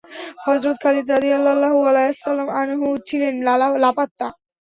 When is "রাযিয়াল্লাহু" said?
1.11-1.79